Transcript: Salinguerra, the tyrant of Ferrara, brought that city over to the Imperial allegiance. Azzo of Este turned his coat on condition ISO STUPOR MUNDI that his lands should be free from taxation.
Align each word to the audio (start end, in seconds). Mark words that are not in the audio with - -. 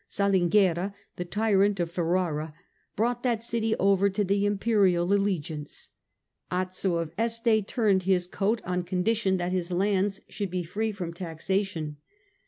Salinguerra, 0.09 0.95
the 1.17 1.25
tyrant 1.25 1.79
of 1.79 1.91
Ferrara, 1.91 2.55
brought 2.95 3.21
that 3.21 3.43
city 3.43 3.75
over 3.75 4.09
to 4.09 4.23
the 4.23 4.47
Imperial 4.47 5.13
allegiance. 5.13 5.91
Azzo 6.51 6.95
of 6.99 7.13
Este 7.19 7.61
turned 7.67 8.01
his 8.01 8.25
coat 8.25 8.63
on 8.65 8.81
condition 8.81 9.35
ISO 9.35 9.35
STUPOR 9.35 9.43
MUNDI 9.43 9.45
that 9.45 9.51
his 9.55 9.71
lands 9.71 10.21
should 10.27 10.49
be 10.49 10.63
free 10.63 10.91
from 10.91 11.13
taxation. 11.13 11.97